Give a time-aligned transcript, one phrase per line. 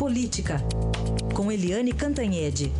[0.00, 0.56] Política,
[1.34, 2.72] com Eliane Cantanhede.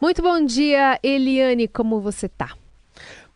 [0.00, 2.52] Muito bom dia, Eliane, como você tá?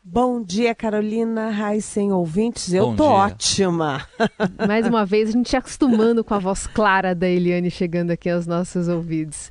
[0.01, 2.73] Bom dia, Carolina, Raíssen, ouvintes.
[2.73, 3.13] Eu Bom tô dia.
[3.15, 4.07] ótima.
[4.65, 8.31] Mais uma vez, a gente se acostumando com a voz clara da Eliane chegando aqui
[8.31, 9.51] aos nossos ouvidos.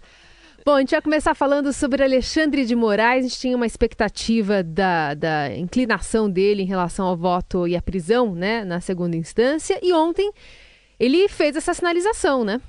[0.65, 3.23] Bom, a gente vai começar falando sobre Alexandre de Moraes.
[3.23, 7.81] A gente tinha uma expectativa da, da inclinação dele em relação ao voto e à
[7.83, 9.79] prisão, né, na segunda instância.
[9.83, 10.31] E ontem
[10.99, 12.59] ele fez essa sinalização, né?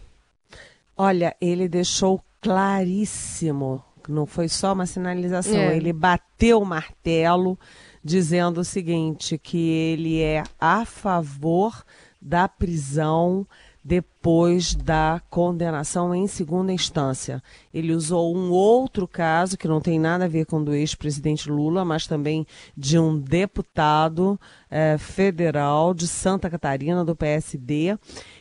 [0.94, 5.74] Olha, ele deixou claríssimo, não foi só uma sinalização, É.
[5.78, 7.58] ele bateu o martelo
[8.04, 11.82] dizendo o seguinte, que ele é a favor
[12.20, 13.46] da prisão
[13.86, 17.40] depois da condenação em segunda instância.
[17.72, 21.48] Ele usou um outro caso que não tem nada a ver com o do ex-presidente
[21.48, 22.44] Lula, mas também
[22.76, 27.96] de um deputado eh, federal de Santa Catarina, do PSD,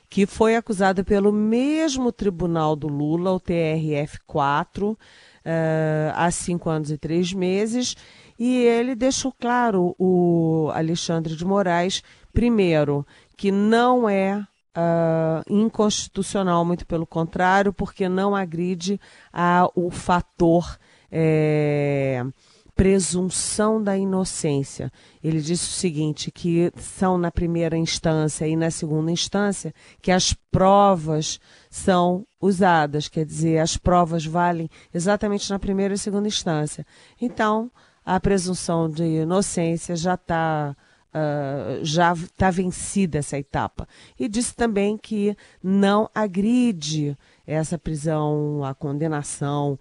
[0.10, 4.98] que foi acusado pelo mesmo tribunal do Lula, o TRF4,
[5.46, 7.96] eh, há cinco anos e três meses,
[8.40, 12.02] e ele deixou claro, o Alexandre de Moraes,
[12.34, 13.06] primeiro,
[13.38, 14.44] que não é
[14.76, 19.00] ah, inconstitucional, muito pelo contrário, porque não agride
[19.32, 20.78] a, o fator
[21.10, 22.26] eh,
[22.76, 24.92] presunção da inocência.
[25.24, 30.34] Ele disse o seguinte, que são na primeira instância e na segunda instância que as
[30.52, 36.86] provas são usadas, quer dizer, as provas valem exatamente na primeira e segunda instância.
[37.20, 37.72] Então,
[38.06, 40.76] a presunção de inocência já está
[41.18, 43.88] ah, já está vencida essa etapa.
[44.20, 49.80] E disse também que não agride essa prisão, a condenação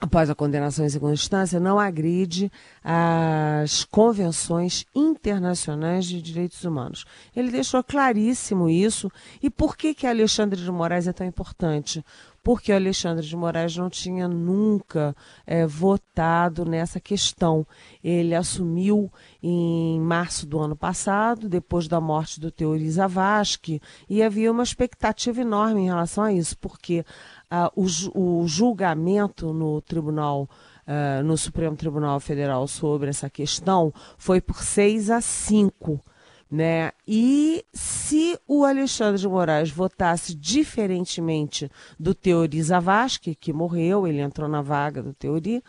[0.00, 2.52] após a condenação em segunda instância, não agride
[2.84, 7.04] as convenções internacionais de direitos humanos.
[7.34, 9.10] Ele deixou claríssimo isso.
[9.42, 12.04] E por que, que Alexandre de Moraes é tão importante?
[12.48, 15.14] Porque Alexandre de Moraes não tinha nunca
[15.46, 17.66] eh, votado nessa questão.
[18.02, 24.50] Ele assumiu em março do ano passado, depois da morte do Teori Zavascki, e havia
[24.50, 27.04] uma expectativa enorme em relação a isso, porque
[27.50, 30.48] ah, o, o julgamento no Tribunal,
[30.86, 36.02] ah, no Supremo Tribunal Federal sobre essa questão foi por 6 a 5.
[36.50, 36.92] Né?
[37.06, 41.70] E se o Alexandre de Moraes votasse diferentemente
[42.00, 45.62] do Teori Zavascki, que morreu, ele entrou na vaga do Teori,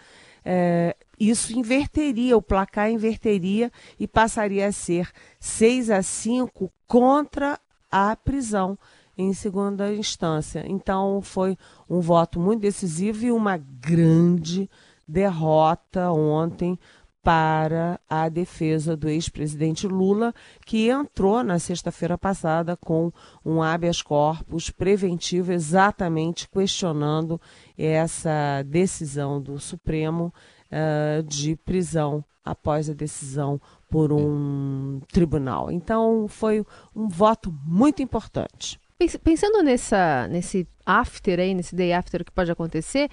[0.45, 3.69] eh, isso inverteria, o placar inverteria
[4.00, 7.59] e passaria a ser 6 a 5 contra
[7.91, 8.78] a prisão
[9.18, 10.63] em segunda instância.
[10.66, 11.57] Então foi
[11.89, 14.69] um voto muito decisivo e uma grande
[15.06, 16.79] derrota ontem
[17.22, 20.34] para a defesa do ex-presidente Lula,
[20.66, 23.12] que entrou na sexta-feira passada com
[23.46, 27.40] um habeas corpus preventivo, exatamente questionando
[27.78, 30.34] essa decisão do Supremo
[30.72, 33.59] eh, de prisão após a decisão
[33.90, 35.69] por um tribunal.
[35.72, 36.66] Então foi
[36.96, 38.80] um voto muito importante.
[38.97, 43.09] Pens- Pensando nessa, nesse after aí, nesse day after que pode acontecer,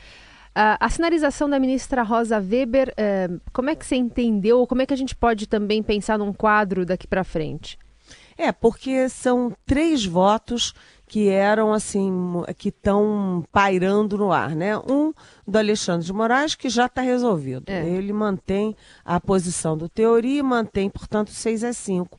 [0.57, 4.81] a, a sinalização da ministra Rosa Weber, eh, como é que você entendeu, ou como
[4.81, 7.79] é que a gente pode também pensar num quadro daqui para frente?
[8.39, 10.73] É, porque são três votos
[11.07, 12.11] que eram assim,
[12.57, 14.79] que estão pairando no ar, né?
[14.79, 15.13] Um
[15.47, 17.69] do Alexandre de Moraes, que já está resolvido.
[17.69, 17.87] É.
[17.87, 18.75] Ele mantém
[19.05, 22.19] a posição do teoria e mantém, portanto, 6 a 5.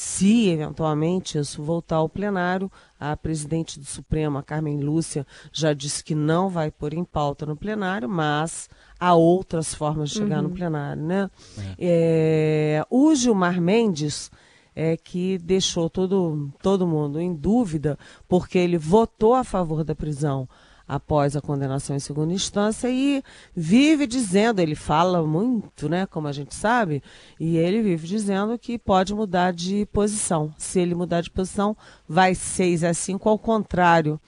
[0.00, 2.70] Se, eventualmente, isso voltar ao plenário,
[3.00, 7.44] a presidente do Supremo, a Carmen Lúcia, já disse que não vai pôr em pauta
[7.44, 8.70] no plenário, mas
[9.00, 11.28] há outras formas de chegar no plenário, né?
[11.76, 14.30] É, o Gilmar Mendes
[14.72, 17.98] é que deixou todo, todo mundo em dúvida,
[18.28, 20.48] porque ele votou a favor da prisão
[20.88, 23.22] após a condenação em segunda instância e
[23.54, 27.02] vive dizendo, ele fala muito, né, como a gente sabe,
[27.38, 30.54] e ele vive dizendo que pode mudar de posição.
[30.56, 31.76] Se ele mudar de posição,
[32.08, 34.18] vai 6 a 5 ao contrário,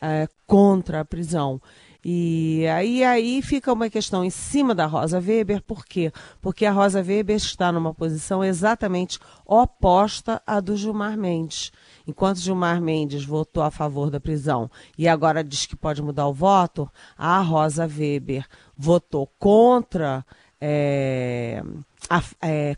[0.00, 1.60] é, contra a prisão.
[2.04, 6.12] E aí, aí fica uma questão em cima da Rosa Weber, por quê?
[6.40, 11.72] Porque a Rosa Weber está numa posição exatamente oposta à do Gilmar Mendes.
[12.06, 16.32] Enquanto Gilmar Mendes votou a favor da prisão e agora diz que pode mudar o
[16.32, 18.46] voto, a Rosa Weber
[18.76, 20.24] votou contra,
[20.60, 21.62] é,
[22.08, 22.76] a, é,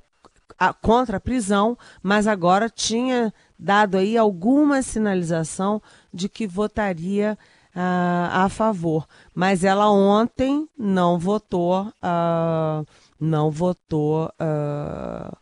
[0.58, 5.82] a- contra a prisão, mas agora tinha dado aí alguma sinalização
[6.12, 7.38] de que votaria
[7.74, 9.06] a favor.
[9.34, 12.86] Mas ela ontem não votou, uh,
[13.18, 15.36] não votou, uh,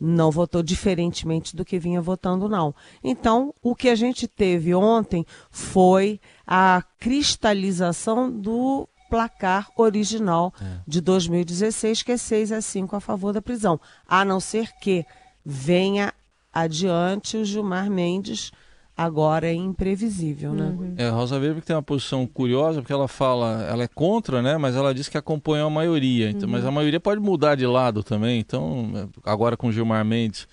[0.00, 2.74] não votou diferentemente do que vinha votando, não.
[3.02, 10.80] Então, o que a gente teve ontem foi a cristalização do placar original é.
[10.86, 13.80] de 2016, que é 6 a 5 a favor da prisão.
[14.06, 15.04] A não ser que
[15.44, 16.14] venha
[16.52, 18.52] adiante o Gilmar Mendes
[19.00, 20.76] agora é imprevisível, né?
[20.78, 20.94] Uhum.
[20.98, 24.42] É, a Rosa Weber que tem uma posição curiosa, porque ela fala, ela é contra,
[24.42, 24.58] né?
[24.58, 26.28] Mas ela diz que acompanha a maioria.
[26.28, 26.52] Então, uhum.
[26.52, 28.38] Mas a maioria pode mudar de lado também.
[28.38, 30.46] Então, agora com Gilmar Mendes,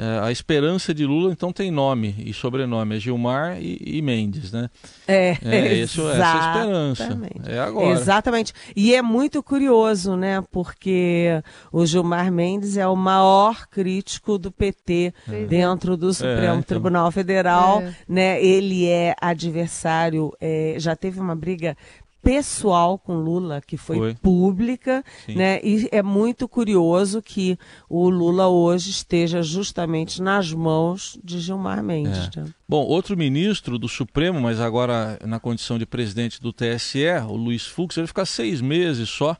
[0.00, 4.50] é, a esperança de Lula, então, tem nome e sobrenome, é Gilmar e, e Mendes,
[4.50, 4.70] né?
[5.06, 7.20] É, é isso, essa é a esperança.
[7.46, 7.90] É agora.
[7.90, 8.54] Exatamente.
[8.74, 10.42] E é muito curioso, né?
[10.50, 15.44] Porque o Gilmar Mendes é o maior crítico do PT é.
[15.44, 16.62] dentro do Supremo é, então...
[16.62, 17.94] Tribunal Federal, é.
[18.08, 18.42] né?
[18.42, 21.76] Ele é adversário, é, já teve uma briga
[22.22, 24.14] pessoal com Lula, que foi, foi.
[24.14, 25.36] pública, Sim.
[25.36, 25.60] né?
[25.62, 27.58] E é muito curioso que
[27.88, 32.30] o Lula hoje esteja justamente nas mãos de Gilmar Mendes.
[32.36, 32.40] É.
[32.40, 32.50] Né?
[32.68, 37.66] Bom, outro ministro do Supremo, mas agora na condição de presidente do TSE, o Luiz
[37.66, 39.36] Fux, ele fica seis meses só.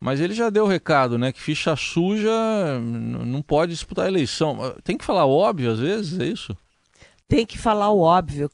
[0.00, 1.30] Mas ele já deu o recado, né?
[1.30, 2.28] Que ficha suja
[2.80, 4.74] não pode disputar a eleição.
[4.82, 6.56] Tem que falar óbvio às vezes, é isso?
[7.32, 8.50] Tem que falar o óbvio.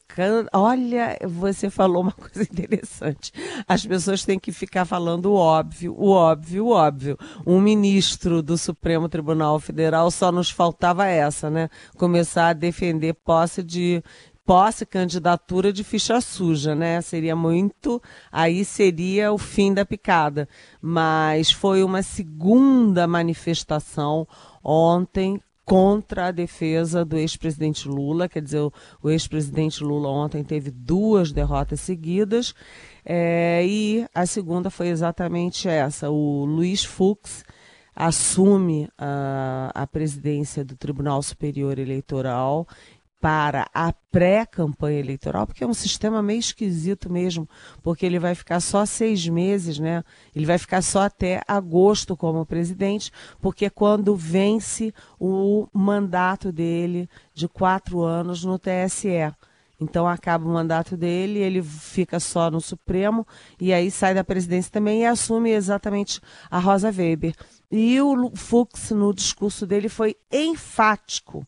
[0.52, 3.32] Olha, você falou uma coisa interessante.
[3.66, 7.18] As pessoas têm que ficar falando o óbvio, o óbvio, o óbvio.
[7.44, 11.68] Um ministro do Supremo Tribunal Federal só nos faltava essa, né?
[11.96, 14.00] Começar a defender posse de
[14.46, 17.00] posse candidatura de ficha suja, né?
[17.00, 20.48] Seria muito, aí seria o fim da picada.
[20.80, 24.24] Mas foi uma segunda manifestação
[24.62, 28.26] ontem contra a defesa do ex-presidente Lula.
[28.26, 28.72] Quer dizer, o,
[29.02, 32.54] o ex-presidente Lula ontem teve duas derrotas seguidas.
[33.04, 36.08] É, e a segunda foi exatamente essa.
[36.08, 37.44] O Luiz Fux
[37.94, 42.66] assume a, a presidência do Tribunal Superior Eleitoral
[43.20, 47.48] para a pré-campanha eleitoral, porque é um sistema meio esquisito mesmo,
[47.82, 50.04] porque ele vai ficar só seis meses, né?
[50.34, 53.10] Ele vai ficar só até agosto como presidente,
[53.40, 59.32] porque é quando vence o mandato dele de quatro anos no TSE.
[59.80, 63.26] Então acaba o mandato dele, ele fica só no Supremo
[63.60, 66.20] e aí sai da presidência também e assume exatamente
[66.50, 67.34] a Rosa Weber.
[67.70, 71.46] E o Fux, no discurso dele, foi enfático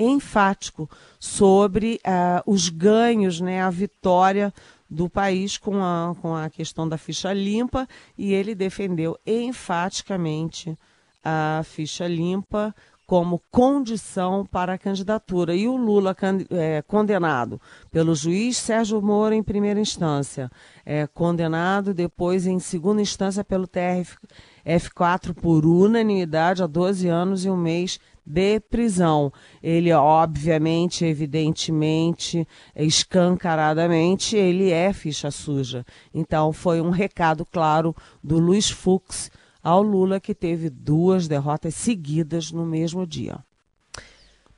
[0.00, 0.88] enfático
[1.18, 4.52] sobre uh, os ganhos, né, a vitória
[4.88, 7.86] do país com a, com a questão da ficha limpa
[8.18, 10.76] e ele defendeu enfaticamente
[11.22, 12.74] a ficha limpa
[13.10, 15.52] como condição para a candidatura.
[15.52, 16.16] E o Lula,
[16.48, 17.60] é, condenado
[17.90, 20.48] pelo juiz Sérgio Moro em primeira instância,
[20.86, 27.56] é, condenado depois em segunda instância pelo TRF4 por unanimidade a 12 anos e um
[27.56, 27.98] mês
[28.30, 29.32] de prisão.
[29.62, 32.46] Ele, obviamente, evidentemente,
[32.76, 35.84] escancaradamente, ele é ficha suja.
[36.14, 39.30] Então, foi um recado claro do Luiz Fux
[39.62, 43.38] ao Lula, que teve duas derrotas seguidas no mesmo dia.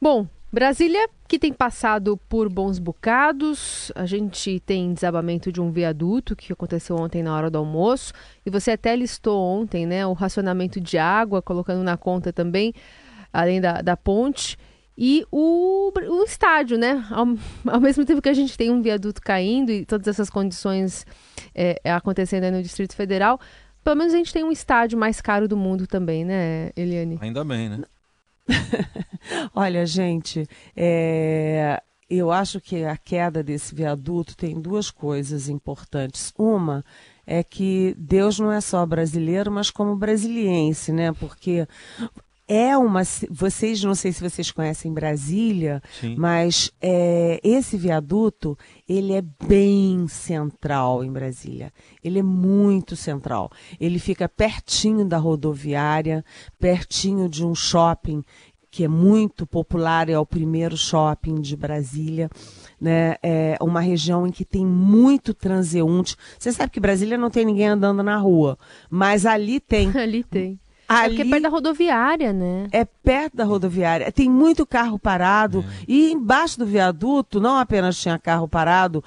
[0.00, 6.36] Bom, Brasília, que tem passado por bons bocados, a gente tem desabamento de um viaduto
[6.36, 8.12] que aconteceu ontem na hora do almoço,
[8.44, 12.74] e você até listou ontem, né, o racionamento de água, colocando na conta também
[13.32, 14.58] além da, da ponte.
[14.96, 17.04] E o, o estádio, né?
[17.10, 17.26] Ao,
[17.66, 21.06] ao, mesmo tempo que a gente tem um viaduto caindo e todas essas condições
[21.54, 23.40] é, acontecendo no Distrito Federal,
[23.82, 27.18] pelo menos a gente tem um estádio mais caro do mundo também, né, Eliane?
[27.20, 27.82] Ainda bem, né?
[29.54, 30.46] Olha, gente,
[30.76, 36.32] é, eu acho que a queda desse viaduto tem duas coisas importantes.
[36.38, 36.84] Uma
[37.26, 41.12] é que Deus não é só brasileiro, mas como brasiliense, né?
[41.12, 41.66] Porque
[42.46, 43.02] é uma.
[43.30, 46.16] Vocês, não sei se vocês conhecem Brasília, Sim.
[46.16, 48.58] mas é, esse viaduto
[48.88, 51.72] ele é bem central em Brasília.
[52.02, 53.50] Ele é muito central.
[53.80, 56.24] Ele fica pertinho da rodoviária,
[56.58, 58.22] pertinho de um shopping
[58.70, 62.30] que é muito popular, é o primeiro shopping de Brasília.
[62.80, 63.16] Né?
[63.22, 66.16] É uma região em que tem muito transeunte.
[66.38, 68.58] Você sabe que Brasília não tem ninguém andando na rua,
[68.90, 69.90] mas ali tem.
[69.96, 70.58] ali tem
[70.94, 72.68] Ali, é porque é perto da rodoviária, né?
[72.72, 74.12] É perto da rodoviária.
[74.12, 75.64] Tem muito carro parado.
[75.66, 75.84] É.
[75.88, 79.02] E embaixo do viaduto, não apenas tinha carro parado,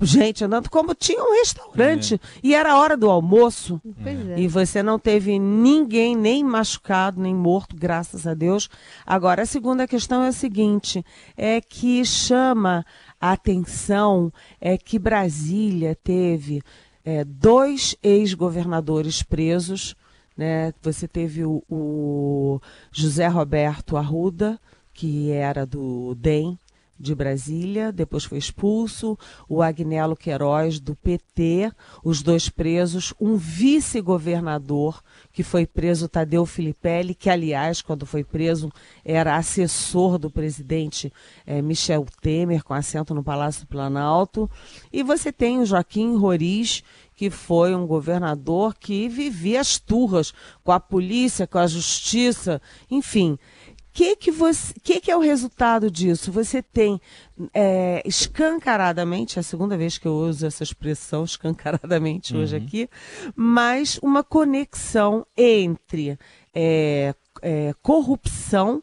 [0.00, 2.14] gente andando, como tinha um restaurante.
[2.14, 2.18] É.
[2.42, 3.80] E era hora do almoço.
[4.04, 4.40] É.
[4.40, 8.68] E você não teve ninguém nem machucado, nem morto, graças a Deus.
[9.06, 11.04] Agora, a segunda questão é a seguinte:
[11.36, 12.84] é que chama
[13.20, 16.62] a atenção é que Brasília teve
[17.04, 19.96] é, dois ex-governadores presos.
[20.38, 20.72] Né?
[20.80, 22.60] Você teve o, o
[22.92, 24.58] José Roberto Arruda,
[24.94, 26.56] que era do DEM,
[26.98, 29.16] de Brasília, depois foi expulso,
[29.48, 35.02] o Agnello Queiroz, do PT, os dois presos, um vice-governador
[35.32, 38.72] que foi preso, Tadeu Filipelli, que, aliás, quando foi preso,
[39.04, 41.12] era assessor do presidente
[41.46, 44.50] eh, Michel Temer, com assento no Palácio do Planalto,
[44.92, 46.82] e você tem o Joaquim Roriz,
[47.14, 53.38] que foi um governador que vivia as turras com a polícia, com a justiça, enfim
[53.92, 56.30] que que você, que que é o resultado disso?
[56.32, 57.00] Você tem
[57.52, 62.42] é, escancaradamente, é a segunda vez que eu uso essa expressão escancaradamente uhum.
[62.42, 62.88] hoje aqui,
[63.34, 66.18] mas uma conexão entre
[66.54, 68.82] é, é, corrupção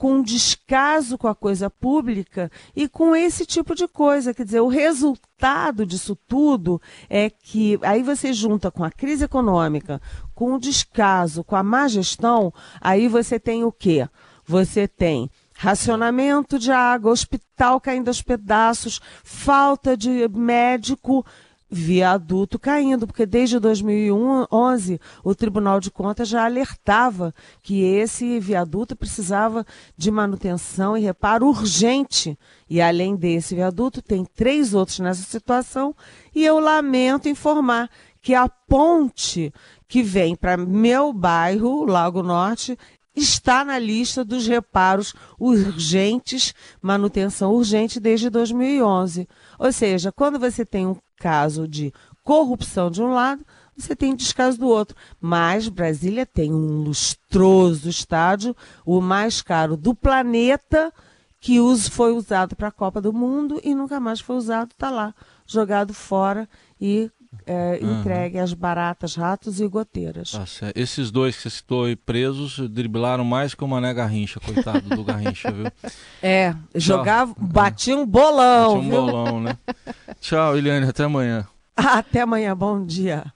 [0.00, 4.32] com descaso com a coisa pública e com esse tipo de coisa.
[4.32, 10.00] Quer dizer, o resultado disso tudo é que aí você junta com a crise econômica,
[10.34, 14.08] com o descaso, com a má gestão, aí você tem o quê?
[14.50, 21.24] Você tem racionamento de água, hospital caindo aos pedaços, falta de médico,
[21.70, 29.64] viaduto caindo, porque desde 2011 o Tribunal de Contas já alertava que esse viaduto precisava
[29.96, 32.36] de manutenção e reparo urgente.
[32.68, 35.94] E além desse viaduto, tem três outros nessa situação,
[36.34, 37.88] e eu lamento informar
[38.20, 39.54] que a ponte
[39.86, 42.76] que vem para meu bairro, Lago Norte,
[43.14, 49.28] está na lista dos reparos urgentes, manutenção urgente desde 2011.
[49.58, 53.44] Ou seja, quando você tem um caso de corrupção de um lado,
[53.76, 54.96] você tem descaso do outro.
[55.20, 60.92] Mas Brasília tem um lustroso estádio, o mais caro do planeta,
[61.40, 64.90] que uso foi usado para a Copa do Mundo e nunca mais foi usado, está
[64.90, 65.14] lá,
[65.46, 66.48] jogado fora
[66.78, 67.10] e
[67.50, 67.98] é, uhum.
[67.98, 70.30] entregue às baratas, ratos e goteiras.
[70.30, 70.44] Tá
[70.76, 75.02] Esses dois que você citou aí presos driblaram mais que o Mané Garrincha, coitado do
[75.02, 75.66] Garrincha, viu?
[76.22, 78.74] É, jogava, batia um bolão.
[78.74, 79.00] Batia um viu?
[79.00, 79.58] bolão, né?
[80.20, 81.46] Tchau, Eliane, até amanhã.
[81.74, 83.32] Até amanhã, bom dia.